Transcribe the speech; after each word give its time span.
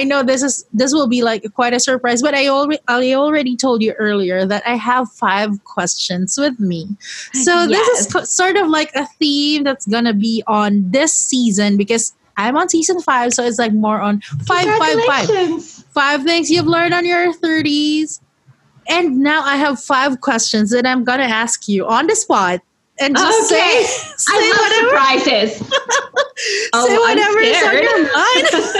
I 0.00 0.04
know 0.04 0.22
this 0.22 0.42
is 0.42 0.64
this 0.72 0.94
will 0.94 1.06
be 1.08 1.22
like 1.22 1.44
quite 1.52 1.74
a 1.74 1.80
surprise, 1.80 2.22
but 2.22 2.34
I 2.34 2.48
already 2.48 2.80
I 2.88 3.12
already 3.12 3.54
told 3.54 3.82
you 3.82 3.92
earlier 3.98 4.46
that 4.46 4.62
I 4.66 4.76
have 4.76 5.12
five 5.12 5.62
questions 5.64 6.38
with 6.38 6.58
me. 6.58 6.88
So 7.34 7.66
this 7.66 7.86
is 7.98 8.06
co- 8.10 8.24
sort 8.24 8.56
of 8.56 8.68
like 8.68 8.90
a 8.94 9.06
theme 9.18 9.62
that's 9.62 9.86
gonna 9.86 10.14
be 10.14 10.42
on 10.46 10.90
this 10.90 11.12
season 11.12 11.76
because 11.76 12.14
I'm 12.38 12.56
on 12.56 12.70
season 12.70 13.02
five, 13.02 13.34
so 13.34 13.44
it's 13.44 13.58
like 13.58 13.74
more 13.74 14.00
on 14.00 14.22
five, 14.46 14.64
five, 14.78 14.98
five, 15.06 15.62
five 15.92 16.22
things 16.24 16.50
you've 16.50 16.66
learned 16.66 16.94
on 16.94 17.04
your 17.04 17.34
thirties. 17.34 18.22
And 18.88 19.18
now 19.18 19.42
I 19.42 19.56
have 19.56 19.78
five 19.78 20.22
questions 20.22 20.70
that 20.70 20.86
I'm 20.86 21.04
gonna 21.04 21.24
ask 21.24 21.68
you 21.68 21.86
on 21.86 22.06
the 22.06 22.16
spot, 22.16 22.60
and 22.98 23.14
just 23.14 23.52
Okay. 23.52 23.84
say 23.84 23.84
say 24.16 24.32
I 24.32 24.48
whatever 24.48 24.96
love 24.96 25.20
surprises. 25.20 25.58
say 26.40 26.72
Oh, 26.72 27.04
I'm 27.06 27.18
whatever 27.18 27.38
is 27.40 27.62
on 27.62 27.82
your 27.82 28.02
mind. 28.16 28.74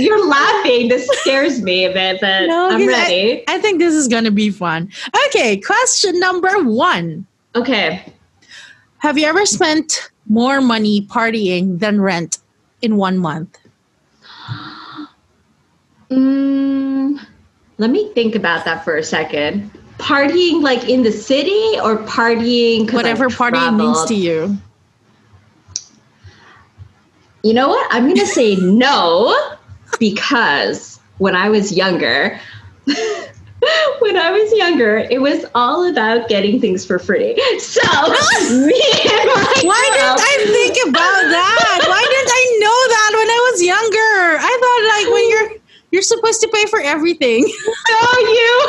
You're 0.00 0.26
laughing. 0.26 0.88
This 0.88 1.06
scares 1.20 1.60
me 1.62 1.84
a 1.84 1.92
bit, 1.92 2.20
but 2.20 2.46
No, 2.46 2.70
I'm 2.70 2.78
because 2.78 2.94
I- 2.94 3.02
ready. 3.02 3.44
I 3.48 3.58
think 3.58 3.78
this 3.78 3.94
is 3.94 4.08
gonna 4.08 4.30
be 4.30 4.50
fun. 4.50 4.90
Okay, 5.26 5.56
question 5.58 6.18
number 6.20 6.62
one. 6.64 7.26
okay. 7.54 8.12
Have 8.98 9.16
you 9.16 9.26
ever 9.26 9.46
spent 9.46 10.10
more 10.28 10.60
money 10.60 11.02
partying 11.02 11.78
than 11.78 12.00
rent 12.00 12.38
in 12.82 12.96
one 12.96 13.16
month? 13.18 13.56
Mm, 16.10 17.20
let 17.78 17.90
me 17.90 18.12
think 18.14 18.34
about 18.34 18.64
that 18.64 18.84
for 18.84 18.96
a 18.96 19.02
second. 19.04 19.70
Partying 19.98 20.62
like 20.62 20.88
in 20.88 21.02
the 21.02 21.12
city 21.12 21.74
or 21.82 21.98
partying 21.98 22.90
I 22.90 22.94
Whatever 22.94 23.28
partying 23.28 23.76
means 23.76 24.04
to 24.06 24.14
you. 24.14 24.56
You 27.44 27.54
know 27.54 27.68
what? 27.68 27.86
I'm 27.92 28.04
going 28.04 28.16
to 28.16 28.26
say 28.26 28.56
no 28.56 29.56
because 29.98 30.98
when 31.18 31.34
I 31.34 31.48
was 31.48 31.72
younger, 31.72 32.38
when 32.86 34.16
I 34.16 34.30
was 34.30 34.52
younger, 34.56 34.98
it 34.98 35.20
was 35.20 35.44
all 35.54 35.88
about 35.90 36.28
getting 36.28 36.60
things 36.60 36.84
for 36.86 36.98
free. 36.98 37.34
So, 37.58 37.82
me 38.66 38.80
and 39.02 39.28
my 39.34 39.52
Why 39.64 39.84
girl- 39.98 40.16
didn't 40.16 40.22
I 40.22 40.34
think 40.52 40.76
about 40.88 41.22
that? 41.28 41.78
Why 41.86 42.02
didn't 42.02 42.32
I 42.32 42.44
know 42.62 42.78
that 42.94 43.10
when 43.18 43.28
I 43.28 43.40
was 43.50 43.62
younger? 43.62 44.14
I 44.40 44.52
thought 44.62 44.82
like 44.94 45.08
when 45.12 45.26
you're 45.90 46.02
supposed 46.02 46.40
to 46.42 46.48
pay 46.48 46.66
for 46.66 46.80
everything. 46.80 47.44
No, 47.90 48.18
you 48.18 48.62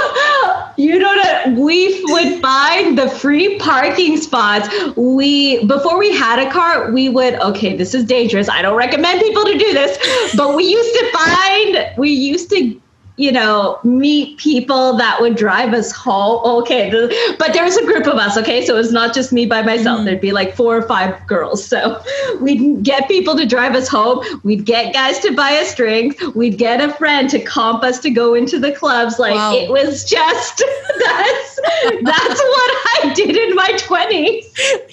you 0.78 1.00
know 1.00 1.14
that 1.22 1.52
we 1.52 2.04
would 2.06 2.42
find 2.42 2.98
the 2.98 3.10
free 3.10 3.60
parking 3.60 4.18
spots. 4.18 4.70
We 4.96 5.66
before 5.66 6.00
we 6.00 6.16
had 6.16 6.40
a 6.40 6.50
car, 6.52 6.92
we 6.92 7.10
would 7.10 7.36
okay, 7.36 7.76
this 7.76 7.94
is 7.94 8.06
dangerous. 8.06 8.50
I 8.50 8.62
don't 8.62 8.78
recommend 8.78 9.20
people 9.20 9.44
to 9.44 9.58
do 9.58 9.74
this, 9.74 9.98
but 10.36 10.56
we 10.56 10.64
used 10.64 10.94
to 11.00 11.12
find 11.12 11.98
we 11.98 12.10
used 12.12 12.50
to 12.52 12.80
you 13.20 13.34
know, 13.34 13.78
meet 13.84 14.38
people 14.38 14.96
that 14.96 15.20
would 15.20 15.36
drive 15.36 15.74
us 15.74 15.92
home. 15.92 16.42
Okay. 16.62 16.90
The, 16.90 17.36
but 17.38 17.52
there 17.52 17.66
was 17.66 17.76
a 17.76 17.86
group 17.86 18.08
of 18.08 18.14
us. 18.14 18.38
Okay. 18.38 18.66
So 18.66 18.76
it 18.76 18.78
was 18.78 18.94
not 18.94 19.14
just 19.14 19.34
me 19.34 19.46
by 19.46 19.62
myself. 19.62 19.98
Mm-hmm. 19.98 20.06
There'd 20.06 20.22
be 20.22 20.32
like 20.32 20.56
four 20.56 20.78
or 20.78 20.84
five 20.84 21.28
girls. 21.28 21.64
So 21.64 22.02
we'd 22.40 22.82
get 22.82 23.10
people 23.10 23.36
to 23.36 23.46
drive 23.46 23.76
us 23.76 23.90
home. 23.90 24.24
We'd 24.44 24.66
get 24.66 24.94
guys 24.94 25.20
to 25.20 25.36
buy 25.36 25.52
us 25.58 25.76
drinks. 25.76 26.26
We'd 26.34 26.58
get 26.58 26.80
a 26.80 26.94
friend 26.94 27.30
to 27.32 27.40
comp 27.44 27.84
us 27.84 28.00
to 28.00 28.10
go 28.10 28.36
into 28.36 28.58
the 28.58 28.72
clubs. 28.72 29.20
Like 29.20 29.36
wow. 29.36 29.54
it 29.54 29.70
was 29.70 30.06
just, 30.06 30.60
that's, 31.00 31.60
that's 32.04 32.40
what 32.40 32.72
I 33.04 33.12
did 33.14 33.36
in 33.36 33.54
my 33.54 33.72
20s 33.74 34.89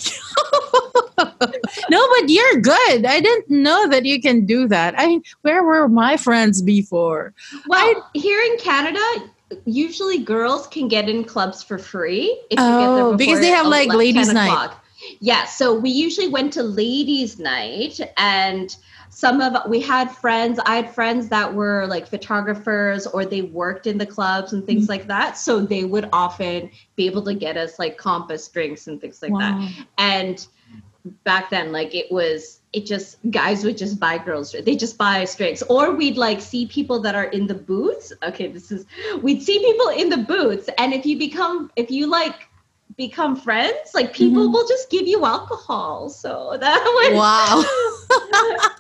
good. 2.27 2.35
You're 2.35 2.61
good. 2.61 3.07
I 3.07 3.21
didn't 3.21 3.51
know 3.51 3.89
that 3.89 4.05
you 4.05 4.21
can 4.21 4.47
do 4.47 4.69
that. 4.69 4.95
I 4.97 5.21
where 5.43 5.63
were 5.63 5.89
my 5.89 6.17
friends 6.17 6.63
before? 6.63 7.35
Well, 7.67 7.81
I, 7.81 8.19
here 8.19 8.43
in 8.43 8.59
Canada, 8.59 9.01
usually 9.65 10.19
girls 10.19 10.67
can 10.67 10.89
get 10.89 11.09
in 11.09 11.25
clubs 11.25 11.63
for 11.63 11.79
free 11.79 12.43
if 12.51 12.59
oh, 12.59 12.81
get 12.81 12.95
there 12.95 13.05
oh, 13.05 13.17
because 13.17 13.41
they 13.41 13.49
have 13.49 13.67
like 13.67 13.89
ladies' 13.93 14.33
night. 14.33 14.71
Yeah, 15.21 15.45
so 15.45 15.75
we 15.79 15.91
usually 15.91 16.29
went 16.29 16.53
to 16.55 16.63
ladies' 16.63 17.39
night 17.39 18.01
and 18.17 18.75
some 19.17 19.41
of 19.41 19.57
we 19.71 19.81
had 19.81 20.11
friends 20.11 20.59
i 20.67 20.77
had 20.77 20.95
friends 20.95 21.29
that 21.31 21.55
were 21.55 21.87
like 21.87 22.07
photographers 22.07 23.07
or 23.07 23.25
they 23.25 23.41
worked 23.41 23.87
in 23.87 23.97
the 23.97 24.05
clubs 24.05 24.53
and 24.53 24.67
things 24.67 24.83
mm-hmm. 24.83 24.91
like 24.91 25.07
that 25.07 25.39
so 25.39 25.61
they 25.61 25.85
would 25.85 26.07
often 26.13 26.71
be 26.97 27.07
able 27.07 27.23
to 27.23 27.33
get 27.33 27.57
us 27.57 27.79
like 27.79 27.97
compass 27.97 28.47
drinks 28.49 28.89
and 28.89 29.01
things 29.01 29.23
like 29.23 29.33
wow. 29.33 29.39
that 29.39 29.87
and 29.97 30.49
back 31.25 31.51
then 31.51 31.73
like 31.73 31.95
it 31.95 32.11
was 32.11 32.61
it 32.73 32.87
just 32.87 33.17
guys 33.31 33.65
would 33.65 33.77
just 33.77 33.99
buy 34.01 34.19
girls 34.19 34.55
they 34.65 34.77
just 34.77 34.99
buy 34.99 35.23
us 35.23 35.35
drinks 35.37 35.63
or 35.69 35.93
we'd 35.93 36.17
like 36.17 36.41
see 36.41 36.67
people 36.67 37.01
that 37.01 37.15
are 37.15 37.25
in 37.25 37.47
the 37.47 37.55
booths 37.55 38.13
okay 38.23 38.49
this 38.49 38.71
is 38.71 38.87
we'd 39.23 39.43
see 39.43 39.59
people 39.59 39.89
in 39.89 40.09
the 40.11 40.19
booths 40.19 40.69
and 40.79 40.93
if 40.93 41.07
you 41.07 41.19
become 41.19 41.71
if 41.77 41.91
you 41.91 42.07
like 42.07 42.49
become 42.97 43.37
friends 43.37 43.93
like 43.95 44.13
people 44.13 44.49
Mhm. 44.49 44.53
will 44.53 44.67
just 44.67 44.91
give 44.91 45.07
you 45.07 45.25
alcohol 45.25 46.09
so 46.09 46.57
that 46.61 46.83
was 46.97 47.17
Wow. 47.17 47.63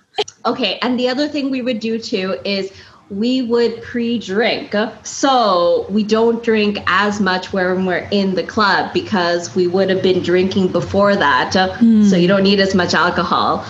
Okay, 0.44 0.78
and 0.82 0.98
the 0.98 1.08
other 1.08 1.28
thing 1.28 1.50
we 1.50 1.62
would 1.62 1.80
do 1.80 1.98
too 1.98 2.38
is 2.44 2.72
we 3.10 3.42
would 3.42 3.82
pre-drink. 3.82 4.74
So 5.04 5.86
we 5.88 6.02
don't 6.02 6.42
drink 6.42 6.78
as 6.86 7.20
much 7.20 7.52
when 7.52 7.86
we're 7.86 8.08
in 8.10 8.34
the 8.34 8.42
club 8.42 8.92
because 8.92 9.54
we 9.54 9.66
would 9.66 9.88
have 9.90 10.02
been 10.02 10.22
drinking 10.22 10.68
before 10.68 11.14
that. 11.14 11.54
Hmm. 11.78 12.04
So 12.04 12.16
you 12.16 12.26
don't 12.26 12.42
need 12.42 12.60
as 12.60 12.74
much 12.74 12.94
alcohol. 12.94 13.64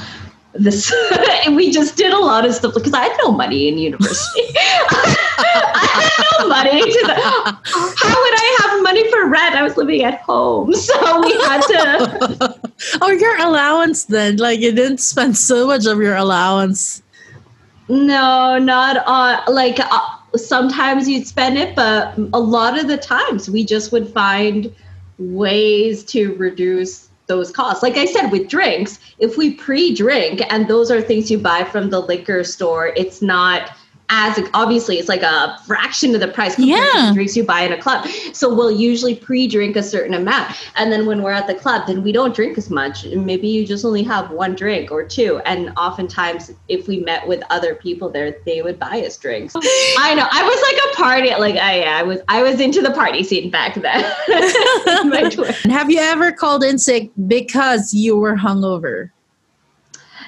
This 0.55 0.91
and 1.45 1.55
we 1.57 1.71
just 1.71 1.97
did 1.97 2.13
a 2.13 2.19
lot 2.19 2.47
of 2.47 2.55
stuff 2.55 2.73
because 2.75 2.95
I 2.95 3.05
had 3.05 3.17
no 3.23 3.33
money 3.33 3.69
in 3.69 3.77
university. 3.77 4.41
I 4.57 6.01
had 6.17 6.41
no 6.41 6.49
money 6.49 6.81
the, 6.81 7.15
how 7.15 8.21
would 8.21 8.35
I 8.35 8.59
have 8.63 8.83
money 8.83 9.11
for 9.11 9.29
rent? 9.29 9.55
I 9.55 9.63
was 9.63 9.77
living 9.77 10.03
at 10.03 10.21
home. 10.21 10.73
So 10.75 11.21
we 11.21 11.33
had 11.43 11.61
to 11.63 12.59
oh, 13.03 13.11
your 13.11 13.37
allowance 13.39 14.05
then? 14.05 14.37
Like 14.37 14.61
you 14.61 14.73
didn't 14.73 14.99
spend 14.99 15.37
so 15.37 15.67
much 15.67 15.87
of 15.87 15.99
your 16.01 16.17
allowance. 16.17 17.03
No, 17.89 18.59
not 18.59 19.07
on 19.07 19.55
like 19.55 19.79
uh, 19.79 20.17
sometimes 20.35 21.09
you'd 21.09 21.27
spend 21.27 21.57
it, 21.57 21.77
but 21.77 22.17
a 22.33 22.41
lot 22.41 22.79
of 22.79 22.89
the 22.89 22.97
times 22.97 23.49
we 23.49 23.65
just 23.65 23.93
would 23.93 24.13
find 24.13 24.75
ways 25.19 26.05
to 26.05 26.35
reduce 26.35 27.09
those 27.27 27.51
costs. 27.51 27.83
Like 27.83 27.97
I 27.97 28.05
said, 28.05 28.31
with 28.31 28.49
drinks, 28.49 28.99
if 29.19 29.37
we 29.37 29.55
pre-drink 29.55 30.43
and 30.51 30.69
those 30.69 30.91
are 30.91 31.01
things 31.01 31.31
you 31.31 31.39
buy 31.39 31.65
from 31.65 31.91
the 31.91 32.01
liquor 32.01 32.45
store, 32.45 32.89
it's 32.97 33.23
not 33.23 33.76
as 34.09 34.39
obviously 34.55 34.99
it's 34.99 35.09
like 35.09 35.23
a 35.23 35.59
fraction 35.67 36.15
of 36.15 36.21
the 36.21 36.29
price 36.29 36.55
compared 36.55 36.81
to 36.93 36.97
Yeah. 36.99 37.09
the 37.09 37.15
drinks 37.15 37.37
you 37.37 37.45
buy 37.45 37.63
in 37.63 37.73
a 37.73 37.79
club. 37.81 38.07
So 38.33 38.55
we'll 38.55 38.71
usually 38.71 39.17
pre-drink 39.17 39.75
a 39.77 39.83
certain 39.83 40.15
amount. 40.15 40.55
And 40.77 40.93
then 40.93 41.07
when 41.07 41.23
we're 41.23 41.33
at 41.33 41.47
the 41.49 41.55
club, 41.55 41.87
then 41.89 42.03
we 42.05 42.13
don't 42.13 42.35
drink 42.35 42.57
as 42.57 42.71
much. 42.71 43.05
Maybe 43.07 43.49
you 43.49 43.67
just 43.67 43.85
only 43.85 44.03
have 44.05 44.31
one 44.31 44.55
drink 44.55 44.93
or 44.93 45.03
two. 45.05 45.41
And 45.45 45.71
oftentimes 45.77 46.53
if 46.69 46.87
we 46.87 47.01
met 47.01 47.27
with 47.27 47.43
other 47.51 47.75
people 47.75 48.09
there, 48.09 48.37
they 48.47 48.63
would 48.63 48.79
buy 48.79 49.01
us 49.05 49.17
drinks. 49.17 49.55
I 49.99 50.15
know. 50.15 50.27
I 50.31 50.43
was 50.45 50.63
like 50.63 50.95
a 50.95 50.97
party 50.97 51.31
like 51.41 51.57
I 51.57 51.83
I 51.83 52.03
was 52.05 52.21
I 52.29 52.43
was 52.43 52.61
into 52.61 52.83
the 52.83 52.93
party 52.93 53.25
scene 53.25 53.51
back 53.51 53.75
then. 53.75 54.05
In 54.29 55.11
my 55.11 55.29
tw- 55.29 55.65
And 55.65 55.73
have 55.73 55.91
you 55.91 55.99
ever 55.99 56.31
called 56.33 56.63
in 56.63 56.79
sick 56.79 57.11
because 57.27 57.93
you 57.93 58.17
were 58.17 58.37
hungover? 58.37 59.11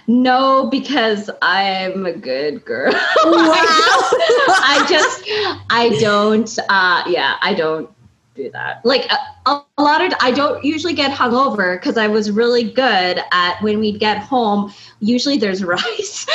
No, 0.08 0.68
because 0.70 1.30
I'm 1.42 2.06
a 2.06 2.12
good 2.12 2.64
girl. 2.64 2.92
Wow. 2.92 3.00
I 3.24 4.84
just 4.88 5.22
I 5.70 5.96
don't 6.00 6.58
uh 6.70 7.04
yeah, 7.06 7.36
I 7.42 7.52
don't 7.54 7.90
do 8.34 8.50
that. 8.52 8.80
Like 8.86 9.06
a, 9.12 9.16
a 9.50 9.82
lot 9.82 10.02
of 10.02 10.14
I 10.20 10.30
don't 10.30 10.64
usually 10.64 10.94
get 10.94 11.12
hungover 11.12 11.78
because 11.78 11.98
I 11.98 12.06
was 12.08 12.30
really 12.30 12.64
good 12.64 13.20
at 13.32 13.60
when 13.60 13.80
we'd 13.80 14.00
get 14.00 14.18
home. 14.18 14.72
Usually 15.00 15.36
there's 15.36 15.62
rice, 15.76 16.26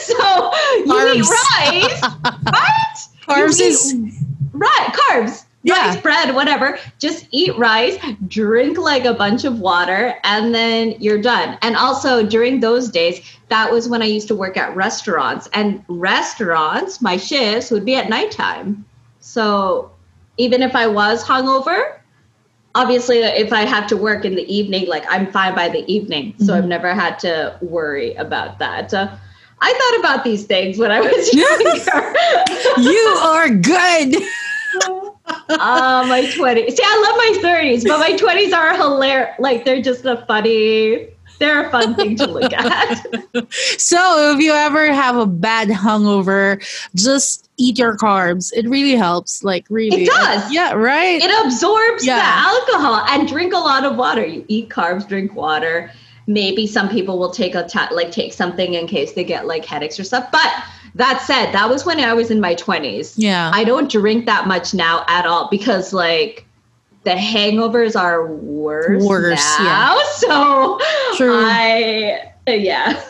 so 0.00 0.52
you 0.86 1.12
eat 1.12 1.28
rice, 1.28 2.02
right? 2.02 2.96
Carbs 3.28 3.60
is 3.60 3.94
right 4.52 4.98
carbs. 5.10 5.43
Yeah. 5.64 5.88
Rice, 5.88 6.00
bread, 6.02 6.34
whatever. 6.34 6.78
Just 6.98 7.26
eat 7.30 7.56
rice, 7.56 7.96
drink 8.28 8.76
like 8.76 9.06
a 9.06 9.14
bunch 9.14 9.44
of 9.44 9.60
water, 9.60 10.14
and 10.22 10.54
then 10.54 10.94
you're 11.00 11.20
done. 11.20 11.58
And 11.62 11.74
also 11.74 12.24
during 12.24 12.60
those 12.60 12.90
days, 12.90 13.22
that 13.48 13.72
was 13.72 13.88
when 13.88 14.02
I 14.02 14.04
used 14.04 14.28
to 14.28 14.34
work 14.34 14.58
at 14.58 14.76
restaurants. 14.76 15.48
And 15.54 15.82
restaurants, 15.88 17.00
my 17.00 17.16
shifts 17.16 17.70
would 17.70 17.84
be 17.84 17.96
at 17.96 18.10
nighttime. 18.10 18.84
So 19.20 19.90
even 20.36 20.60
if 20.60 20.76
I 20.76 20.86
was 20.86 21.24
hungover, 21.24 21.98
obviously 22.74 23.18
if 23.18 23.52
I 23.52 23.62
have 23.62 23.86
to 23.86 23.96
work 23.96 24.26
in 24.26 24.34
the 24.34 24.54
evening, 24.54 24.86
like 24.86 25.04
I'm 25.08 25.30
fine 25.32 25.54
by 25.54 25.70
the 25.70 25.90
evening. 25.90 26.34
So 26.38 26.54
I've 26.54 26.66
never 26.66 26.92
had 26.92 27.18
to 27.20 27.56
worry 27.62 28.14
about 28.14 28.58
that. 28.58 28.92
Uh, 28.92 29.16
I 29.60 29.72
thought 29.72 30.00
about 30.00 30.24
these 30.24 30.44
things 30.44 30.76
when 30.76 30.90
I 30.90 31.00
was 31.00 31.32
younger. 32.76 32.90
you 32.90 33.18
are 33.22 33.48
good. 33.48 34.22
uh, 35.48 36.04
my 36.08 36.22
20s. 36.22 36.70
See, 36.70 36.82
I 36.84 37.34
love 37.36 37.42
my 37.42 37.50
30s, 37.50 37.86
but 37.86 37.98
my 37.98 38.12
20s 38.12 38.52
are 38.52 38.76
hilarious. 38.76 39.34
Like, 39.38 39.64
they're 39.64 39.82
just 39.82 40.04
a 40.04 40.24
funny. 40.26 41.08
they're 41.38 41.66
a 41.66 41.70
fun 41.70 41.94
thing 41.94 42.16
to 42.16 42.26
look 42.26 42.52
at. 42.52 43.06
so 43.52 44.32
if 44.34 44.40
you 44.40 44.52
ever 44.52 44.92
have 44.92 45.16
a 45.16 45.26
bad 45.26 45.68
hungover, 45.68 46.62
just 46.94 47.44
eat 47.56 47.78
your 47.78 47.96
carbs. 47.96 48.52
It 48.54 48.68
really 48.68 48.96
helps. 48.96 49.42
Like 49.44 49.66
really, 49.68 50.04
it 50.04 50.06
does. 50.06 50.52
yeah, 50.52 50.72
right. 50.72 51.20
It 51.20 51.46
absorbs 51.46 52.06
yeah. 52.06 52.16
the 52.16 52.22
alcohol 52.22 53.04
and 53.08 53.28
drink 53.28 53.52
a 53.52 53.58
lot 53.58 53.84
of 53.84 53.96
water. 53.96 54.24
You 54.24 54.44
eat 54.48 54.68
carbs, 54.68 55.06
drink 55.08 55.34
water. 55.34 55.90
Maybe 56.26 56.66
some 56.66 56.88
people 56.88 57.18
will 57.18 57.30
take 57.30 57.54
a 57.54 57.64
ta- 57.66 57.90
like 57.92 58.10
take 58.10 58.32
something 58.32 58.74
in 58.74 58.86
case 58.86 59.12
they 59.12 59.24
get 59.24 59.46
like 59.46 59.64
headaches 59.64 59.98
or 60.00 60.04
stuff. 60.04 60.30
But 60.32 60.50
that 60.94 61.22
said, 61.26 61.52
that 61.52 61.68
was 61.68 61.84
when 61.84 62.00
I 62.00 62.14
was 62.14 62.30
in 62.30 62.40
my 62.40 62.54
twenties. 62.54 63.18
Yeah, 63.18 63.50
I 63.52 63.64
don't 63.64 63.90
drink 63.90 64.26
that 64.26 64.46
much 64.46 64.74
now 64.74 65.04
at 65.08 65.26
all 65.26 65.48
because 65.50 65.92
like 65.92 66.46
the 67.04 67.10
hangovers 67.10 67.98
are 67.98 68.26
worse, 68.26 69.04
worse 69.04 69.58
now. 69.58 69.96
Yeah. 69.96 70.00
So 70.14 70.78
True. 71.16 71.44
I 71.44 72.32
yeah. 72.46 73.02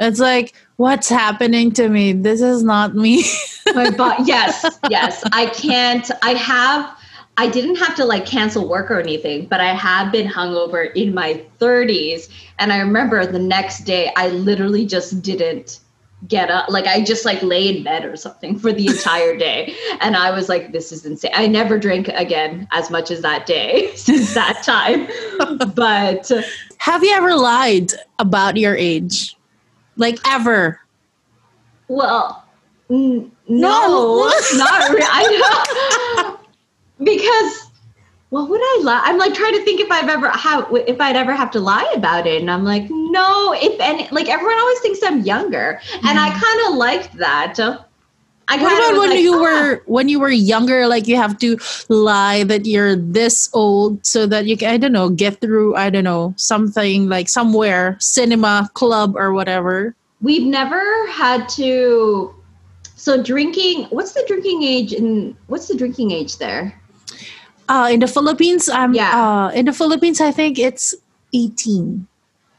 It's 0.00 0.20
like 0.20 0.54
what's 0.76 1.08
happening 1.08 1.72
to 1.72 1.88
me? 1.88 2.12
This 2.12 2.40
is 2.40 2.62
not 2.62 2.94
me. 2.94 3.24
My 3.74 3.90
body, 3.90 4.22
yes, 4.24 4.64
yes. 4.88 5.22
I 5.32 5.46
can't. 5.46 6.10
I 6.22 6.30
have. 6.34 6.97
I 7.38 7.48
didn't 7.48 7.76
have 7.76 7.94
to 7.94 8.04
like 8.04 8.26
cancel 8.26 8.68
work 8.68 8.90
or 8.90 8.98
anything, 8.98 9.46
but 9.46 9.60
I 9.60 9.72
had 9.72 10.10
been 10.10 10.26
hungover 10.26 10.92
in 10.96 11.14
my 11.14 11.40
30s, 11.60 12.28
and 12.58 12.72
I 12.72 12.78
remember 12.80 13.24
the 13.24 13.38
next 13.38 13.84
day 13.84 14.12
I 14.16 14.28
literally 14.28 14.84
just 14.84 15.22
didn't 15.22 15.78
get 16.26 16.50
up. 16.50 16.68
Like 16.68 16.88
i 16.88 17.00
just 17.00 17.24
like 17.24 17.40
lay 17.44 17.68
in 17.68 17.84
bed 17.84 18.04
or 18.04 18.16
something 18.16 18.58
for 18.58 18.72
the 18.72 18.88
entire 18.88 19.36
day. 19.46 19.76
And 20.00 20.16
i 20.16 20.32
was 20.32 20.48
like 20.48 20.72
this 20.72 20.90
is 20.90 21.06
insane. 21.06 21.30
I 21.32 21.46
never 21.46 21.78
drank 21.78 22.08
again 22.08 22.66
as 22.72 22.90
much 22.90 23.12
as 23.12 23.22
that 23.22 23.46
day 23.46 23.92
since 23.94 24.34
that 24.34 24.64
time. 24.64 25.06
But 25.74 26.28
have 26.78 27.04
you 27.04 27.14
ever 27.14 27.36
lied 27.36 27.92
about 28.18 28.56
your 28.56 28.74
age? 28.74 29.36
Like 29.96 30.18
ever? 30.26 30.80
Well 31.86 32.44
n- 32.90 33.30
no, 33.48 34.28
not 34.54 34.90
really 34.90 35.06
i 35.08 35.22
know 35.22 36.04
because 37.02 37.68
what 38.30 38.50
would 38.50 38.60
I 38.62 38.80
lie? 38.82 39.00
I'm 39.04 39.16
like 39.16 39.32
trying 39.32 39.54
to 39.54 39.64
think 39.64 39.80
if 39.80 39.90
I've 39.90 40.08
ever 40.08 40.28
have 40.28 40.68
if 40.72 41.00
I'd 41.00 41.16
ever 41.16 41.32
have 41.32 41.50
to 41.52 41.60
lie 41.60 41.90
about 41.96 42.26
it, 42.26 42.40
and 42.40 42.50
I'm 42.50 42.64
like, 42.64 42.86
no. 42.90 43.54
If 43.54 43.80
any, 43.80 44.06
like 44.10 44.28
everyone 44.28 44.58
always 44.58 44.80
thinks 44.80 45.00
I'm 45.02 45.22
younger, 45.22 45.80
mm. 45.82 46.08
and 46.08 46.18
I 46.18 46.30
mm. 46.30 46.42
kind 46.42 46.68
of 46.68 46.74
liked 46.74 47.16
that. 47.16 47.58
I 48.50 48.62
what 48.62 48.72
about 48.72 48.98
when 48.98 49.10
like, 49.10 49.20
you 49.20 49.34
oh. 49.34 49.40
were 49.40 49.82
when 49.86 50.08
you 50.08 50.20
were 50.20 50.30
younger? 50.30 50.86
Like 50.86 51.06
you 51.06 51.16
have 51.16 51.38
to 51.38 51.58
lie 51.88 52.44
that 52.44 52.66
you're 52.66 52.96
this 52.96 53.48
old 53.54 54.04
so 54.04 54.26
that 54.26 54.46
you 54.46 54.56
can 54.56 54.74
I 54.74 54.76
don't 54.76 54.92
know 54.92 55.10
get 55.10 55.40
through 55.40 55.76
I 55.76 55.90
don't 55.90 56.04
know 56.04 56.34
something 56.36 57.08
like 57.08 57.28
somewhere 57.28 57.96
cinema 57.98 58.70
club 58.74 59.16
or 59.16 59.32
whatever. 59.32 59.94
We've 60.20 60.46
never 60.46 61.06
had 61.08 61.48
to. 61.50 62.34
So 62.96 63.22
drinking. 63.22 63.84
What's 63.84 64.12
the 64.12 64.24
drinking 64.26 64.64
age? 64.64 64.92
And 64.92 65.36
what's 65.46 65.68
the 65.68 65.76
drinking 65.76 66.10
age 66.10 66.38
there? 66.38 66.78
Uh, 67.68 67.90
in 67.92 68.00
the 68.00 68.06
Philippines, 68.06 68.68
I'm 68.68 68.94
yeah. 68.94 69.12
Uh, 69.12 69.48
in 69.50 69.66
the 69.66 69.72
Philippines, 69.72 70.20
I 70.20 70.32
think 70.32 70.58
it's 70.58 70.94
18. 71.34 72.06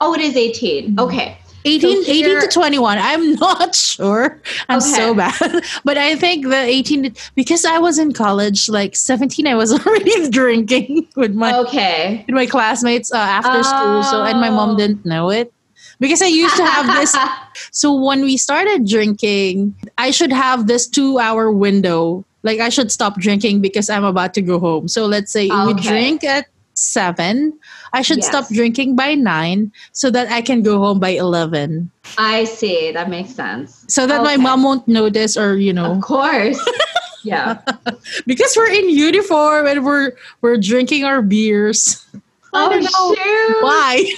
Oh, 0.02 0.14
it 0.14 0.22
is 0.22 0.36
18. 0.36 0.96
Mm-hmm. 0.96 1.00
Okay. 1.00 1.38
18, 1.66 2.04
so 2.06 2.14
here, 2.14 2.38
18 2.38 2.42
to 2.42 2.48
21. 2.48 2.98
I'm 3.00 3.34
not 3.36 3.76
sure. 3.76 4.42
I'm 4.70 4.78
okay. 4.78 4.88
so 4.88 5.14
bad. 5.14 5.64
But 5.84 5.98
I 5.98 6.16
think 6.16 6.46
the 6.48 6.56
18 6.56 7.14
because 7.36 7.66
I 7.66 7.80
was 7.80 8.00
in 8.00 8.14
college, 8.14 8.70
like 8.70 8.96
17, 8.96 9.48
I 9.48 9.56
was 9.56 9.74
already 9.86 10.30
drinking 10.30 11.08
with 11.16 11.34
my 11.34 11.58
okay 11.60 12.24
with 12.28 12.36
my 12.36 12.46
classmates 12.46 13.12
uh, 13.12 13.18
after 13.18 13.60
oh. 13.60 13.62
school. 13.62 14.04
So 14.04 14.24
and 14.24 14.40
my 14.40 14.50
mom 14.50 14.78
didn't 14.78 15.06
know 15.06 15.30
it 15.30 15.52
because 16.00 16.22
I 16.22 16.28
used 16.28 16.56
to 16.56 16.66
have 16.66 16.88
this. 16.96 17.16
so 17.72 17.94
when 17.94 18.22
we 18.22 18.38
started 18.38 18.88
drinking, 18.88 19.76
I 19.98 20.12
should 20.12 20.32
have 20.32 20.68
this 20.68 20.88
two 20.88 21.20
hour 21.20 21.52
window 21.52 22.26
like 22.44 22.60
I 22.60 22.70
should 22.70 22.92
stop 22.92 23.20
drinking 23.20 23.62
because 23.62 23.90
I'm 23.90 24.04
about 24.04 24.34
to 24.36 24.42
go 24.42 24.60
home. 24.60 24.88
So 24.88 25.06
let's 25.06 25.32
say 25.32 25.50
okay. 25.50 25.66
we 25.66 25.74
drink 25.82 26.24
at 26.24 26.48
seven. 26.74 27.58
I 27.94 28.02
should 28.02 28.18
yes. 28.18 28.28
stop 28.28 28.48
drinking 28.50 28.96
by 28.96 29.16
nine 29.16 29.72
so 29.92 30.10
that 30.12 30.32
I 30.32 30.42
can 30.42 30.64
go 30.64 30.80
home 30.80 31.00
by 31.00 31.10
eleven. 31.10 31.92
I 32.18 32.46
see. 32.46 32.92
That 32.92 33.10
makes 33.10 33.32
sense. 33.32 33.86
So 33.88 34.08
that 34.08 34.22
okay. 34.22 34.36
my 34.36 34.38
mom 34.38 34.64
won't 34.64 34.88
notice 34.88 35.38
or 35.38 35.58
you 35.58 35.74
know. 35.74 35.92
Of 35.92 36.02
course. 36.02 36.60
yeah. 37.24 37.62
because 38.26 38.56
we're 38.56 38.72
in 38.72 38.90
uniform 38.90 39.68
and 39.68 39.86
we're 39.86 40.14
we're 40.42 40.58
drinking 40.58 41.04
our 41.04 41.22
beers. 41.22 42.06
Oh, 42.52 42.72
shoot. 42.82 43.62
Why? 43.62 44.12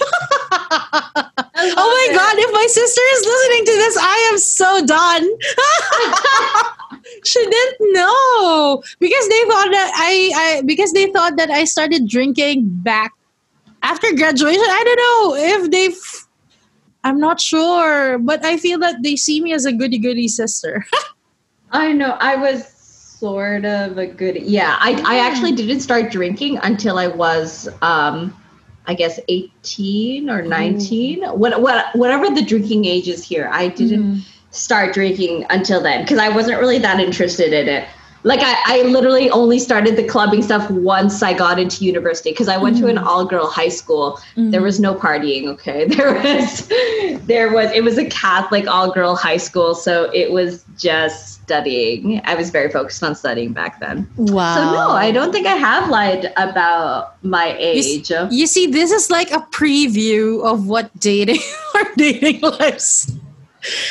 oh 0.52 1.88
my 1.90 2.06
it. 2.08 2.14
god, 2.16 2.34
if 2.38 2.52
my 2.52 2.66
sister 2.66 3.00
is 3.12 3.26
listening 3.26 3.64
to 3.66 3.72
this, 3.72 3.96
I 4.00 4.28
am 4.32 4.38
so 4.38 4.86
done. 4.86 5.22
Because 8.98 9.28
they 9.28 9.42
thought 9.42 9.70
that 9.70 9.92
I, 9.94 10.32
I 10.34 10.62
because 10.62 10.92
they 10.92 11.10
thought 11.12 11.36
that 11.36 11.50
I 11.50 11.64
started 11.64 12.08
drinking 12.08 12.66
back 12.68 13.12
after 13.82 14.12
graduation. 14.14 14.60
I 14.60 14.82
don't 14.84 14.96
know 14.98 15.44
if 15.60 15.70
they've 15.70 16.26
I'm 17.04 17.18
not 17.18 17.40
sure, 17.40 18.18
but 18.18 18.44
I 18.44 18.56
feel 18.56 18.78
that 18.80 19.02
they 19.02 19.16
see 19.16 19.40
me 19.40 19.52
as 19.52 19.64
a 19.64 19.72
goody 19.72 19.98
goody 19.98 20.28
sister. 20.28 20.86
I 21.72 21.92
know. 21.92 22.16
I 22.20 22.36
was 22.36 22.68
sort 22.68 23.64
of 23.64 23.98
a 23.98 24.06
good 24.06 24.36
yeah. 24.42 24.76
I, 24.80 25.00
I 25.06 25.18
actually 25.18 25.52
didn't 25.52 25.80
start 25.80 26.10
drinking 26.10 26.58
until 26.62 26.98
I 26.98 27.08
was 27.08 27.68
um 27.82 28.36
I 28.86 28.94
guess 28.94 29.20
18 29.28 30.28
or 30.28 30.42
19. 30.42 31.22
What, 31.38 31.60
what, 31.62 31.94
whatever 31.94 32.28
the 32.30 32.42
drinking 32.42 32.84
age 32.84 33.08
is 33.08 33.24
here. 33.24 33.48
I 33.52 33.68
didn't 33.68 34.02
mm. 34.02 34.20
start 34.50 34.92
drinking 34.92 35.46
until 35.50 35.80
then 35.80 36.02
because 36.02 36.18
I 36.18 36.28
wasn't 36.28 36.58
really 36.58 36.78
that 36.78 36.98
interested 36.98 37.52
in 37.52 37.68
it. 37.68 37.88
Like 38.24 38.40
I, 38.42 38.54
I 38.66 38.82
literally 38.82 39.30
only 39.30 39.58
started 39.58 39.96
the 39.96 40.04
clubbing 40.04 40.42
stuff 40.42 40.70
once 40.70 41.22
I 41.22 41.32
got 41.32 41.58
into 41.58 41.84
university 41.84 42.30
because 42.30 42.48
I 42.48 42.56
went 42.56 42.76
mm-hmm. 42.76 42.84
to 42.86 42.90
an 42.90 42.96
mm-hmm. 42.96 43.08
all 43.08 43.24
girl 43.24 43.48
high 43.48 43.68
school. 43.68 44.18
Mm-hmm. 44.36 44.50
There 44.50 44.62
was 44.62 44.78
no 44.78 44.94
partying. 44.94 45.46
Okay, 45.48 45.84
there 45.88 46.14
was, 46.14 46.68
there 47.26 47.52
was. 47.52 47.70
It 47.72 47.82
was 47.82 47.98
a 47.98 48.06
Catholic 48.06 48.68
all 48.68 48.92
girl 48.92 49.16
high 49.16 49.38
school, 49.38 49.74
so 49.74 50.10
it 50.12 50.30
was 50.30 50.64
just 50.78 51.42
studying. 51.42 52.20
I 52.24 52.34
was 52.34 52.50
very 52.50 52.70
focused 52.70 53.02
on 53.02 53.14
studying 53.14 53.52
back 53.52 53.80
then. 53.80 54.08
Wow. 54.16 54.54
So 54.54 54.72
no, 54.72 54.90
I 54.90 55.10
don't 55.10 55.32
think 55.32 55.46
I 55.46 55.56
have 55.56 55.88
lied 55.90 56.32
about 56.36 57.22
my 57.24 57.56
age. 57.58 58.08
You, 58.10 58.28
you 58.30 58.46
see, 58.46 58.66
this 58.66 58.92
is 58.92 59.10
like 59.10 59.30
a 59.32 59.40
preview 59.50 60.44
of 60.44 60.66
what 60.66 60.90
dating 61.00 61.40
or 61.74 61.82
dating 61.96 62.40
lives 62.40 63.12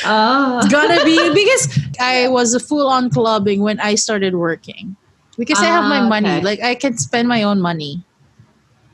Oh. 0.06 0.60
It's 0.60 0.72
gonna 0.72 1.04
be 1.04 1.34
because 1.34 1.80
I 2.00 2.28
was 2.28 2.54
a 2.54 2.60
full 2.60 2.88
on 2.88 3.10
clubbing 3.10 3.62
when 3.62 3.80
I 3.80 3.96
started 3.96 4.36
working. 4.36 4.96
Because 5.38 5.60
I 5.60 5.66
have 5.66 5.86
my 5.86 6.00
ah, 6.00 6.10
money. 6.10 6.30
Okay. 6.30 6.42
Like 6.42 6.62
I 6.62 6.76
can 6.76 6.98
spend 6.98 7.28
my 7.28 7.44
own 7.44 7.62
money. 7.62 8.04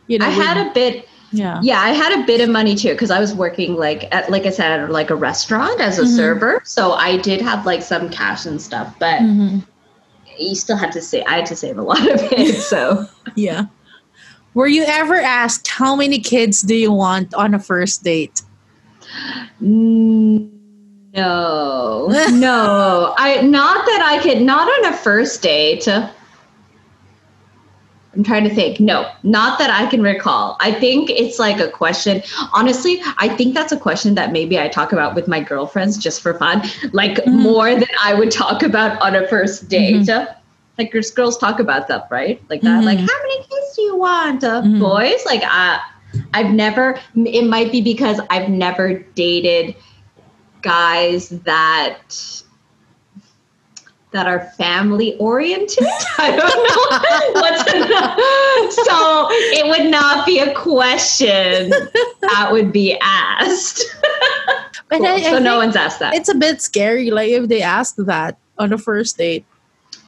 You 0.07 0.19
know, 0.19 0.27
I 0.27 0.29
had 0.29 0.57
a 0.57 0.71
bit 0.73 1.07
yeah. 1.31 1.59
Yeah, 1.61 1.81
I 1.81 1.89
had 1.89 2.17
a 2.17 2.25
bit 2.25 2.41
of 2.41 2.49
money 2.49 2.75
too 2.75 2.91
because 2.91 3.11
I 3.11 3.19
was 3.19 3.33
working 3.33 3.75
like 3.75 4.13
at 4.15 4.29
like 4.29 4.45
I 4.45 4.49
said 4.49 4.79
at 4.79 4.89
like 4.89 5.09
a 5.09 5.15
restaurant 5.15 5.81
as 5.81 5.99
a 5.99 6.03
mm-hmm. 6.03 6.15
server. 6.15 6.61
So 6.63 6.93
I 6.93 7.17
did 7.17 7.41
have 7.41 7.65
like 7.65 7.81
some 7.81 8.09
cash 8.09 8.45
and 8.45 8.61
stuff, 8.61 8.93
but 8.99 9.19
mm-hmm. 9.19 9.59
you 10.37 10.55
still 10.55 10.77
had 10.77 10.91
to 10.93 11.01
save 11.01 11.25
I 11.27 11.37
had 11.37 11.45
to 11.47 11.55
save 11.55 11.77
a 11.77 11.81
lot 11.81 11.99
of 11.99 12.21
it. 12.31 12.55
So 12.61 13.05
Yeah. 13.35 13.65
Were 14.53 14.67
you 14.67 14.85
ever 14.87 15.15
asked 15.15 15.67
how 15.67 15.95
many 15.95 16.19
kids 16.19 16.61
do 16.61 16.75
you 16.75 16.91
want 16.91 17.33
on 17.33 17.53
a 17.53 17.59
first 17.59 18.03
date? 18.03 18.41
Mm 19.61 20.56
no, 21.13 22.07
no. 22.31 23.13
I 23.17 23.41
not 23.41 23.85
that 23.85 24.01
I 24.03 24.21
could 24.21 24.41
not 24.41 24.67
on 24.67 24.93
a 24.93 24.97
first 24.97 25.41
date. 25.41 25.87
I'm 25.87 26.09
trying 28.23 28.43
to 28.45 28.53
think. 28.53 28.79
No, 28.79 29.11
not 29.21 29.59
that 29.59 29.69
I 29.69 29.85
can 29.85 30.01
recall. 30.01 30.57
I 30.59 30.71
think 30.71 31.11
it's 31.11 31.37
like 31.37 31.59
a 31.59 31.69
question. 31.69 32.23
Honestly, 32.51 32.99
I 33.19 33.29
think 33.29 33.53
that's 33.53 33.71
a 33.71 33.77
question 33.77 34.15
that 34.15 34.31
maybe 34.31 34.59
I 34.59 34.69
talk 34.69 34.91
about 34.91 35.13
with 35.13 35.27
my 35.27 35.39
girlfriends 35.39 35.99
just 35.99 36.21
for 36.21 36.33
fun, 36.33 36.63
like 36.93 37.17
mm-hmm. 37.17 37.37
more 37.37 37.75
than 37.75 37.85
I 38.03 38.15
would 38.15 38.31
talk 38.31 38.63
about 38.63 38.99
on 39.01 39.15
a 39.15 39.27
first 39.27 39.69
date. 39.69 40.07
Mm-hmm. 40.07 40.33
Like 40.79 40.91
girls 40.91 41.37
talk 41.37 41.59
about 41.59 41.85
stuff, 41.85 42.09
right? 42.09 42.41
Like 42.49 42.61
that. 42.61 42.83
Mm-hmm. 42.83 42.85
Like, 42.85 42.99
how 42.99 43.05
many 43.05 43.37
kids 43.37 43.75
do 43.75 43.83
you 43.83 43.97
want? 43.97 44.43
Uh, 44.43 44.61
mm-hmm. 44.61 44.79
boys? 44.79 45.23
Like, 45.25 45.41
I, 45.43 45.79
I've 46.33 46.51
never. 46.51 46.99
It 47.15 47.47
might 47.47 47.71
be 47.71 47.81
because 47.81 48.19
I've 48.31 48.49
never 48.49 48.99
dated 49.15 49.75
guys 50.61 51.29
that 51.29 52.43
that 54.11 54.25
are 54.25 54.51
family 54.57 55.15
oriented. 55.17 55.85
I 56.17 56.31
don't 56.31 57.33
know 57.33 57.41
what's 57.41 57.73
enough. 57.73 58.85
So 58.85 59.27
it 59.29 59.67
would 59.67 59.91
not 59.91 60.25
be 60.25 60.39
a 60.39 60.53
question 60.55 61.69
that 62.21 62.49
would 62.51 62.71
be 62.71 62.97
asked. 63.01 63.83
But 64.89 64.99
cool. 64.99 65.07
I, 65.07 65.13
I 65.15 65.21
so 65.21 65.39
no 65.39 65.57
one's 65.57 65.75
asked 65.75 65.99
that. 65.99 66.15
It's 66.15 66.29
a 66.29 66.35
bit 66.35 66.61
scary, 66.61 67.11
like 67.11 67.29
if 67.29 67.49
they 67.49 67.61
ask 67.61 67.95
that 67.97 68.37
on 68.57 68.69
the 68.69 68.77
first 68.77 69.17
date. 69.17 69.45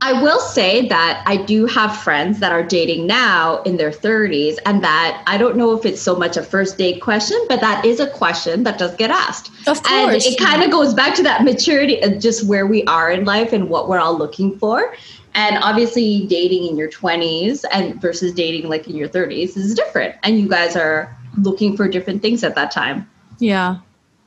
I 0.01 0.13
will 0.21 0.39
say 0.39 0.87
that 0.87 1.23
I 1.25 1.35
do 1.35 1.65
have 1.65 1.97
friends 1.97 2.39
that 2.39 2.53
are 2.53 2.63
dating 2.63 3.05
now 3.05 3.61
in 3.63 3.75
their 3.75 3.91
30s, 3.91 4.57
and 4.65 4.81
that 4.83 5.21
I 5.27 5.37
don't 5.37 5.57
know 5.57 5.77
if 5.77 5.85
it's 5.85 6.01
so 6.01 6.15
much 6.15 6.37
a 6.37 6.43
first 6.43 6.77
date 6.77 7.01
question, 7.01 7.37
but 7.49 7.59
that 7.59 7.83
is 7.85 7.99
a 7.99 8.09
question 8.09 8.63
that 8.63 8.77
does 8.77 8.95
get 8.95 9.11
asked. 9.11 9.49
Of 9.67 9.83
course. 9.83 10.25
And 10.25 10.33
it 10.33 10.39
kind 10.39 10.63
of 10.63 10.71
goes 10.71 10.93
back 10.93 11.15
to 11.15 11.23
that 11.23 11.43
maturity 11.43 12.01
and 12.01 12.21
just 12.21 12.47
where 12.47 12.65
we 12.65 12.83
are 12.85 13.11
in 13.11 13.25
life 13.25 13.51
and 13.51 13.69
what 13.69 13.89
we're 13.89 13.99
all 13.99 14.17
looking 14.17 14.57
for. 14.57 14.95
And 15.35 15.57
obviously, 15.61 16.25
dating 16.27 16.65
in 16.65 16.77
your 16.77 16.89
20s 16.89 17.65
and 17.71 18.01
versus 18.01 18.33
dating 18.33 18.69
like 18.69 18.87
in 18.87 18.95
your 18.95 19.09
30s 19.09 19.57
is 19.57 19.75
different. 19.75 20.15
And 20.23 20.39
you 20.39 20.47
guys 20.47 20.77
are 20.77 21.15
looking 21.37 21.75
for 21.75 21.89
different 21.89 22.21
things 22.21 22.43
at 22.43 22.55
that 22.55 22.71
time. 22.71 23.09
yeah. 23.39 23.79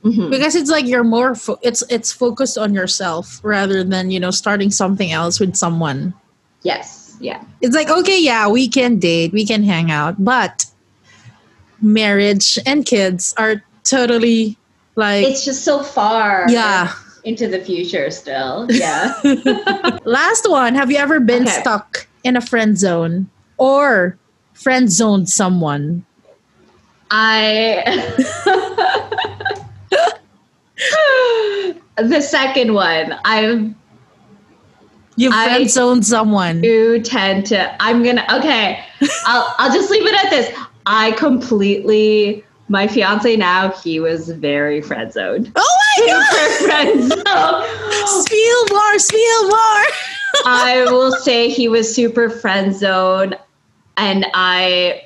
Mhm. 0.03 0.29
because 0.29 0.55
it's 0.55 0.69
like 0.69 0.85
you're 0.85 1.03
more 1.03 1.33
fo- 1.35 1.59
it's 1.61 1.81
it's 1.89 2.11
focused 2.11 2.57
on 2.57 2.73
yourself 2.73 3.39
rather 3.43 3.83
than 3.83 4.11
you 4.11 4.19
know 4.19 4.31
starting 4.31 4.69
something 4.69 5.11
else 5.11 5.39
with 5.39 5.55
someone 5.55 6.13
Yes. 6.63 7.15
Yeah. 7.19 7.41
it's 7.61 7.73
like 7.75 7.89
okay 7.89 8.19
yeah 8.21 8.47
we 8.49 8.67
can 8.67 8.99
date 8.99 9.31
we 9.31 9.45
can 9.45 9.63
hang 9.63 9.91
out 9.91 10.19
but 10.23 10.65
marriage 11.81 12.59
and 12.65 12.85
kids 12.85 13.33
are 13.37 13.63
totally 13.83 14.57
like 14.95 15.25
It's 15.25 15.45
just 15.45 15.63
so 15.63 15.83
far 15.83 16.47
yeah 16.49 16.91
into 17.23 17.47
the 17.47 17.59
future 17.63 18.11
still. 18.11 18.67
Yeah. 18.69 19.15
last 20.03 20.43
one 20.49 20.75
have 20.75 20.91
you 20.91 20.97
ever 20.97 21.19
been 21.23 21.43
Okay. 21.47 21.61
stuck 21.61 22.07
in 22.25 22.35
a 22.35 22.41
friend 22.41 22.77
zone 22.77 23.29
or 23.57 24.17
friend 24.53 24.91
zoned 24.91 25.29
someone 25.29 26.03
I 27.11 27.83
the 31.97 32.21
second 32.21 32.73
one. 32.73 33.15
I 33.25 33.73
you 35.15 35.31
friend 35.31 35.69
zoned 35.69 36.05
someone 36.05 36.61
do 36.61 36.99
tend 37.01 37.45
to 37.47 37.83
I'm 37.83 38.03
gonna 38.03 38.25
okay. 38.33 38.83
I'll 39.25 39.53
I'll 39.59 39.73
just 39.73 39.89
leave 39.89 40.05
it 40.05 40.25
at 40.25 40.29
this. 40.29 40.57
I 40.85 41.11
completely 41.11 42.43
my 42.69 42.87
fiance 42.87 43.35
now, 43.35 43.71
he 43.71 43.99
was 43.99 44.29
very 44.29 44.81
friend 44.81 45.11
zoned. 45.11 45.51
oh 45.55 45.77
my 45.97 46.07
god 46.07 46.65
friend 46.65 47.01
zoned. 47.01 48.07
spiel 48.25 48.65
more 48.71 48.99
spiel 48.99 49.47
more 49.49 49.85
I 50.45 50.85
will 50.89 51.11
say 51.11 51.49
he 51.49 51.67
was 51.67 51.93
super 51.93 52.29
friend 52.29 52.75
zone, 52.75 53.35
and 53.97 54.25
I, 54.33 55.03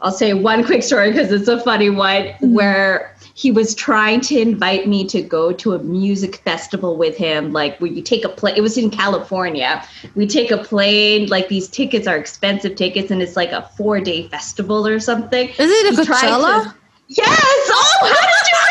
I'll 0.00 0.12
say 0.12 0.32
one 0.32 0.64
quick 0.64 0.82
story 0.82 1.10
because 1.10 1.32
it's 1.32 1.48
a 1.48 1.60
funny 1.60 1.90
one 1.90 2.22
mm-hmm. 2.22 2.54
where 2.54 3.13
he 3.36 3.50
was 3.50 3.74
trying 3.74 4.20
to 4.20 4.38
invite 4.40 4.86
me 4.86 5.04
to 5.08 5.20
go 5.20 5.52
to 5.52 5.72
a 5.74 5.78
music 5.80 6.36
festival 6.36 6.96
with 6.96 7.16
him. 7.16 7.52
Like 7.52 7.76
where 7.80 7.90
you 7.90 8.00
take 8.00 8.24
a 8.24 8.28
plane. 8.28 8.54
It 8.56 8.60
was 8.60 8.78
in 8.78 8.90
California. 8.90 9.84
We 10.14 10.26
take 10.26 10.52
a 10.52 10.58
plane. 10.58 11.26
Like 11.28 11.48
these 11.48 11.66
tickets 11.68 12.06
are 12.06 12.16
expensive 12.16 12.76
tickets, 12.76 13.10
and 13.10 13.20
it's 13.20 13.34
like 13.36 13.50
a 13.50 13.62
four 13.76 13.98
day 14.00 14.28
festival 14.28 14.86
or 14.86 15.00
something. 15.00 15.48
is 15.48 15.58
it 15.58 15.94
a 15.94 16.00
He 16.00 16.04
tried 16.06 16.20
to- 16.20 16.26
coachella 16.26 16.74
Yes. 17.08 17.28
Oh, 17.28 17.98
how 18.00 18.08
did 18.08 18.48
you? 18.48 18.63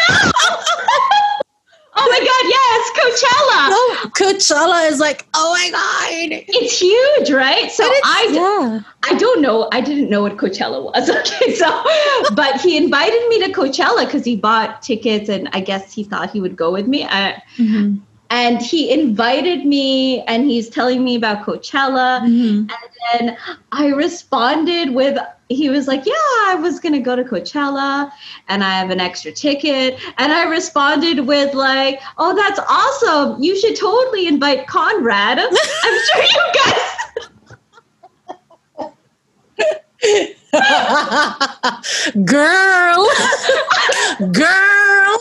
Oh 1.96 2.08
my 2.10 2.20
God! 2.30 2.44
Yes, 2.58 2.82
Coachella. 3.00 3.70
no 3.70 4.10
coachella 4.12 4.90
is 4.92 5.00
like 5.00 5.26
oh 5.34 5.54
my 5.54 5.70
god 5.72 6.44
It's 6.48 6.80
huge, 6.80 7.32
right? 7.32 7.72
So 7.72 7.84
I, 7.86 8.28
yeah. 8.32 8.80
I 9.04 9.14
don't 9.18 9.42
know. 9.42 9.68
I 9.72 9.82
didn't 9.82 10.10
know 10.10 10.22
what 10.22 10.38
Coachella 10.38 10.84
was. 10.84 11.10
Okay, 11.24 11.54
so 11.56 11.84
but 12.36 12.60
he 12.62 12.78
invited 12.78 13.28
me 13.30 13.40
to 13.46 13.52
Coachella 13.54 14.06
because 14.06 14.24
he 14.26 14.36
bought 14.36 14.82
tickets, 14.82 15.30
and 15.30 15.50
I 15.54 15.60
guess 15.60 15.94
he 15.94 16.04
thought 16.04 16.32
he 16.32 16.40
would 16.42 16.56
go 16.56 16.72
with 16.72 16.88
me. 16.88 17.06
I, 17.06 17.42
Mhm. 17.58 18.00
and 18.30 18.62
he 18.62 18.92
invited 18.92 19.66
me, 19.66 20.22
and 20.24 20.46
he's 20.50 20.70
telling 20.70 21.04
me 21.04 21.16
about 21.16 21.46
Coachella, 21.46 22.22
Mhm. 22.22 22.70
and 22.72 23.30
then 23.30 23.38
I 23.72 23.88
responded 23.88 24.92
with. 24.96 25.18
He 25.54 25.70
was 25.70 25.88
like, 25.88 26.06
"Yeah, 26.06 26.14
I 26.48 26.56
was 26.60 26.80
gonna 26.80 27.00
go 27.00 27.16
to 27.16 27.24
Coachella, 27.24 28.12
and 28.50 28.64
I 28.64 28.72
have 28.72 28.90
an 28.90 29.00
extra 29.00 29.32
ticket." 29.32 30.00
And 30.18 30.34
I 30.34 30.44
responded 30.44 31.28
with 31.28 31.54
like, 31.54 32.02
"Oh, 32.18 32.36
that's 32.36 32.60
awesome! 32.68 33.42
You 33.42 33.58
should 33.60 33.76
totally 33.76 34.28
invite 34.28 34.68
Conrad. 34.68 35.40
I'm 35.40 35.50
sure 35.52 36.24
you 36.24 36.52
guys." 36.66 36.80
girl 42.26 43.08
girl 44.32 45.18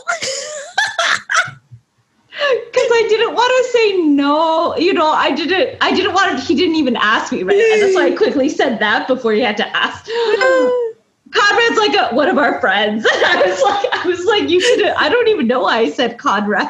I 2.92 3.06
didn't 3.08 3.34
want 3.34 3.50
to 3.50 3.72
say 3.72 3.96
no. 3.98 4.76
You 4.76 4.92
know, 4.92 5.10
I 5.10 5.30
didn't. 5.30 5.78
I 5.80 5.92
didn't 5.94 6.14
want 6.14 6.38
to. 6.38 6.44
He 6.44 6.54
didn't 6.54 6.76
even 6.76 6.96
ask 6.96 7.32
me, 7.32 7.42
right? 7.42 7.56
And 7.56 7.82
that's 7.82 7.94
why 7.94 8.06
I 8.06 8.10
quickly 8.16 8.48
said 8.48 8.78
that 8.78 9.06
before 9.08 9.32
he 9.32 9.40
had 9.40 9.56
to 9.58 9.76
ask. 9.76 10.06
Conrad's 11.32 11.78
like 11.78 11.94
a, 11.94 12.14
one 12.14 12.28
of 12.28 12.36
our 12.36 12.60
friends. 12.60 13.06
And 13.06 13.24
I 13.24 13.42
was 13.46 13.62
like, 13.62 14.04
I 14.04 14.06
was 14.06 14.24
like, 14.26 14.50
you 14.50 14.60
should. 14.60 14.84
I 14.84 15.08
don't 15.08 15.28
even 15.28 15.46
know 15.46 15.60
why 15.62 15.78
I 15.78 15.90
said 15.90 16.18
Conrad. 16.18 16.68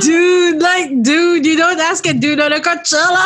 dude 0.00 0.62
like 0.62 1.02
dude 1.02 1.44
you 1.44 1.56
don't 1.56 1.78
ask 1.80 2.06
a 2.06 2.14
dude 2.14 2.40
on 2.40 2.52
a 2.52 2.60
coachella 2.60 3.24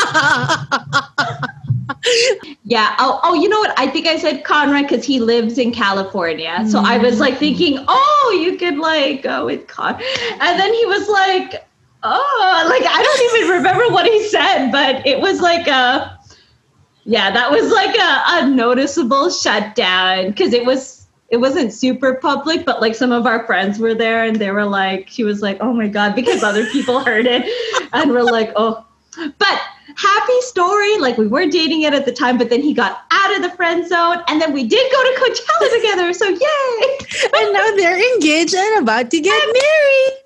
Yeah. 2.64 2.94
Oh, 2.98 3.20
oh, 3.22 3.34
you 3.34 3.48
know 3.48 3.58
what? 3.58 3.78
I 3.78 3.86
think 3.86 4.06
I 4.06 4.16
said 4.18 4.44
Conrad 4.44 4.88
because 4.88 5.04
he 5.04 5.20
lives 5.20 5.58
in 5.58 5.72
California. 5.72 6.64
So 6.68 6.80
I 6.80 6.98
was 6.98 7.20
like 7.20 7.34
mm. 7.34 7.38
thinking, 7.38 7.84
oh, 7.86 8.40
you 8.42 8.56
could 8.56 8.78
like 8.78 9.22
go 9.22 9.46
with 9.46 9.66
Con. 9.66 9.94
And 10.40 10.58
then 10.58 10.72
he 10.72 10.86
was 10.86 11.08
like, 11.08 11.66
oh, 12.02 12.66
like 12.68 12.82
I 12.84 13.02
don't 13.02 13.42
even 13.42 13.56
remember 13.56 13.92
what 13.92 14.06
he 14.06 14.28
said, 14.28 14.70
but 14.70 15.06
it 15.06 15.20
was 15.20 15.40
like 15.40 15.66
a, 15.66 16.18
yeah, 17.04 17.30
that 17.30 17.50
was 17.50 17.70
like 17.72 17.96
a, 17.96 18.46
a 18.46 18.48
noticeable 18.48 19.30
shutdown 19.30 20.28
because 20.28 20.52
it 20.52 20.64
was. 20.64 21.00
It 21.28 21.40
wasn't 21.40 21.72
super 21.72 22.16
public, 22.16 22.66
but 22.66 22.82
like 22.82 22.94
some 22.94 23.10
of 23.10 23.24
our 23.24 23.46
friends 23.46 23.78
were 23.78 23.94
there 23.94 24.22
and 24.22 24.36
they 24.36 24.50
were 24.50 24.66
like, 24.66 25.08
she 25.08 25.24
was 25.24 25.40
like, 25.40 25.56
oh 25.62 25.72
my 25.72 25.88
God, 25.88 26.14
because 26.14 26.42
other 26.42 26.66
people 26.66 27.02
heard 27.02 27.24
it. 27.24 27.50
And 27.94 28.10
we're 28.10 28.22
like, 28.22 28.52
oh, 28.54 28.84
but 29.16 29.60
happy 29.96 30.40
story. 30.40 30.98
Like 30.98 31.16
we 31.16 31.26
were 31.26 31.46
dating 31.46 31.82
it 31.82 31.94
at 31.94 32.04
the 32.04 32.12
time, 32.12 32.36
but 32.36 32.50
then 32.50 32.60
he 32.60 32.74
got 32.74 33.04
out 33.10 33.34
of 33.34 33.40
the 33.40 33.48
friend 33.56 33.88
zone, 33.88 34.18
and 34.28 34.42
then 34.42 34.52
we 34.52 34.68
did 34.68 34.92
go 34.92 35.02
to 35.02 35.20
Coachella 35.20 35.80
together. 35.80 36.12
So 36.12 36.28
yay! 36.28 36.98
and 37.34 37.52
now 37.54 37.66
they're 37.76 38.14
engaged 38.14 38.54
and 38.54 38.82
about 38.82 39.10
to 39.10 39.18
get 39.18 39.32
married 39.32 40.21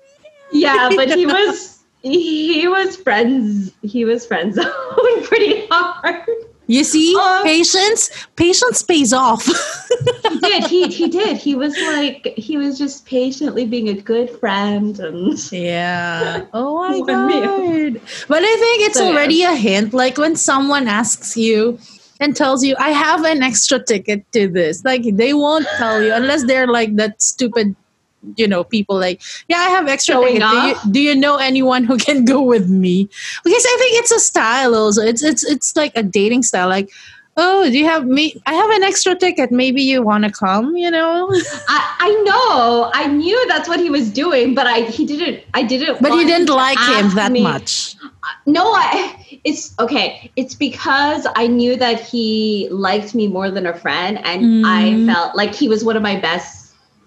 Yeah, 0.51 0.89
but 0.95 1.09
he 1.13 1.25
was 1.25 1.79
he 2.03 2.67
was 2.67 2.95
friends 2.95 3.71
he 3.81 4.05
was 4.05 4.25
friend 4.25 4.53
zone 4.53 4.65
pretty 5.23 5.65
hard. 5.69 6.23
you 6.67 6.83
see 6.83 7.13
Oh. 7.17 7.41
patience 7.43 8.09
patience 8.35 8.81
pays 8.83 9.11
off 9.13 9.43
He 10.29 10.39
did. 10.39 10.63
He 10.67 10.87
he 10.87 11.07
did. 11.09 11.37
He 11.37 11.55
was 11.55 11.75
like 11.93 12.33
he 12.37 12.55
was 12.57 12.77
just 12.77 13.05
patiently 13.05 13.65
being 13.65 13.89
a 13.89 13.93
good 13.93 14.29
friend 14.39 14.99
and 14.99 15.35
Yeah. 15.51 16.45
Oh 16.53 16.77
my 16.87 16.99
god. 17.01 18.01
But 18.27 18.41
I 18.43 18.55
think 18.63 18.77
it's 18.87 18.97
So, 18.97 19.03
yeah. 19.05 19.09
already 19.11 19.43
a 19.43 19.55
hint. 19.55 19.93
Like 19.93 20.17
when 20.17 20.35
someone 20.35 20.87
asks 20.87 21.35
you 21.35 21.79
and 22.19 22.35
tells 22.35 22.63
you, 22.63 22.75
I 22.79 22.89
have 22.91 23.25
an 23.25 23.41
extra 23.43 23.83
ticket 23.83 24.31
to 24.33 24.47
this. 24.47 24.83
Like 24.85 25.03
they 25.13 25.33
won't 25.33 25.67
tell 25.77 26.01
you 26.01 26.13
unless 26.13 26.45
they're 26.45 26.67
like 26.67 26.95
that 26.97 27.21
stupid, 27.21 27.75
you 28.35 28.47
know, 28.47 28.63
people 28.63 28.97
like, 28.99 29.21
yeah, 29.47 29.57
I 29.57 29.69
have 29.69 29.87
extra 29.87 30.15
Showing. 30.15 30.39
Do 30.39 30.45
you, 30.67 30.75
do 30.91 30.99
you 30.99 31.15
know 31.15 31.37
anyone 31.37 31.83
who 31.83 31.97
can 31.97 32.25
go 32.25 32.41
with 32.41 32.69
me? 32.69 33.05
Because 33.43 33.65
I 33.65 33.75
think 33.79 33.99
it's 34.03 34.11
a 34.11 34.19
style 34.19 34.75
also. 34.75 35.01
It's 35.01 35.23
it's 35.23 35.43
it's 35.43 35.75
like 35.75 35.91
a 35.95 36.03
dating 36.03 36.43
style. 36.43 36.67
Like, 36.67 36.89
oh, 37.37 37.69
do 37.69 37.77
you 37.77 37.85
have 37.85 38.05
me? 38.05 38.41
I 38.45 38.53
have 38.53 38.69
an 38.71 38.83
extra 38.83 39.15
ticket. 39.15 39.51
Maybe 39.51 39.81
you 39.83 40.01
want 40.01 40.23
to 40.25 40.31
come, 40.31 40.75
you 40.75 40.89
know? 40.89 41.29
I, 41.67 41.95
I 41.99 42.23
know 42.25 42.91
I 42.93 43.07
knew 43.07 43.47
that's 43.47 43.67
what 43.69 43.79
he 43.79 43.89
was 43.89 44.09
doing, 44.09 44.55
but 44.55 44.65
I 44.67 44.81
he 44.81 45.05
didn't 45.05 45.43
I 45.53 45.63
didn't 45.63 46.01
But 46.01 46.09
you 46.09 46.15
want 46.17 46.27
didn't 46.27 46.49
like 46.49 46.79
him 46.79 47.09
that 47.15 47.31
me- 47.31 47.43
much. 47.43 47.95
No, 48.45 48.63
I 48.73 49.39
it's 49.43 49.73
okay. 49.79 50.31
It's 50.35 50.55
because 50.55 51.27
I 51.35 51.47
knew 51.47 51.75
that 51.77 51.99
he 52.01 52.67
liked 52.71 53.13
me 53.15 53.27
more 53.27 53.51
than 53.51 53.65
a 53.65 53.73
friend 53.73 54.17
and 54.25 54.65
I 54.65 54.83
Mm. 54.97 55.05
felt 55.13 55.35
like 55.35 55.53
he 55.53 55.67
was 55.69 55.83
one 55.83 55.95
of 55.95 56.01
my 56.01 56.19
best 56.19 56.56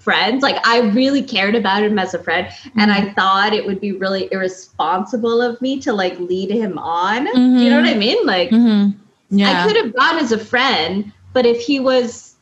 friends. 0.00 0.42
Like 0.42 0.56
I 0.66 0.80
really 0.80 1.22
cared 1.22 1.54
about 1.54 1.82
him 1.84 1.98
as 1.98 2.14
a 2.14 2.18
friend 2.18 2.48
and 2.76 2.90
Mm. 2.90 2.94
I 2.94 3.12
thought 3.12 3.52
it 3.52 3.64
would 3.66 3.80
be 3.80 3.92
really 3.92 4.28
irresponsible 4.32 5.40
of 5.42 5.60
me 5.60 5.78
to 5.82 5.92
like 5.92 6.18
lead 6.18 6.50
him 6.50 6.78
on. 6.78 7.26
You 7.26 7.70
know 7.70 7.76
what 7.80 7.88
I 7.88 7.94
mean? 7.94 8.24
Like 8.26 8.50
Mm-hmm. 8.50 8.98
Yeah. 9.38 9.62
I 9.62 9.66
could 9.66 9.76
have 9.76 9.94
gone 9.94 10.16
as 10.18 10.32
a 10.32 10.38
friend, 10.38 11.12
but 11.32 11.46
if 11.46 11.60
he 11.60 11.78
was 11.80 12.34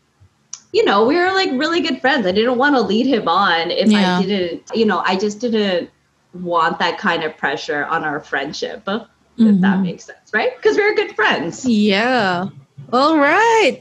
you 0.73 0.85
know, 0.85 1.05
we 1.07 1.17
were 1.17 1.33
like 1.33 1.51
really 1.53 1.81
good 1.81 2.01
friends. 2.01 2.27
I 2.27 2.33
didn't 2.33 2.59
want 2.59 2.75
to 2.77 2.81
lead 2.83 3.07
him 3.07 3.27
on 3.29 3.71
if 3.71 3.91
Yeah. 3.91 4.19
I 4.19 4.23
didn't, 4.23 4.63
you 4.75 4.85
know, 4.87 5.03
I 5.05 5.17
just 5.17 5.41
didn't 5.41 5.91
want 6.35 6.79
that 6.79 6.99
kind 6.99 7.25
of 7.25 7.37
pressure 7.37 7.87
on 7.87 8.05
our 8.05 8.21
friendship, 8.21 8.83
if 8.87 9.61
that 9.63 9.79
Mhm. 9.79 9.83
makes 9.83 10.05
sense, 10.05 10.31
right? 10.33 10.55
Because 10.57 10.77
we 10.77 10.85
were 10.85 10.95
good 10.95 11.17
friends. 11.17 11.65
Yeah. 11.67 12.49
All 12.93 13.17
right. 13.19 13.81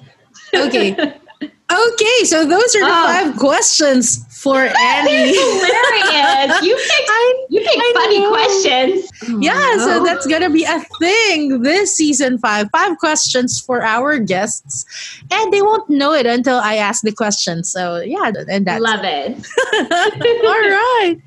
Okay. 0.55 0.95
Okay, 1.69 2.23
so 2.23 2.45
those 2.45 2.75
are 2.75 2.85
the 2.85 2.87
Oh. 2.87 3.05
five 3.07 3.35
questions 3.37 4.23
for 4.41 4.55
Annie. 4.79 5.35
Hilarious. 5.35 6.61
You 6.63 6.75
picked, 6.75 7.09
I- 7.09 7.45
you 7.49 7.59
picked 7.59 7.75
I 7.77 7.91
funny 7.93 8.19
know. 8.19 8.29
questions. 8.31 9.09
Yeah, 9.43 9.77
so 9.77 9.99
Oh. 9.99 10.05
that's 10.05 10.25
gonna 10.27 10.49
be 10.49 10.63
a 10.63 10.79
thing 10.99 11.61
this 11.63 11.93
season 11.95 12.37
five. 12.37 12.69
Five 12.71 12.97
questions 12.99 13.59
for 13.59 13.83
our 13.83 14.17
guests, 14.17 14.85
and 15.29 15.51
they 15.51 15.61
won't 15.61 15.89
know 15.89 16.13
it 16.13 16.25
until 16.25 16.57
I 16.57 16.75
ask 16.75 17.01
the 17.03 17.11
question. 17.11 17.63
So 17.65 17.99
yeah, 17.99 18.31
and 18.47 18.65
that's 18.65 18.81
Love 18.81 19.01
it. 19.03 19.35
all 20.45 20.61
right. 20.79 21.17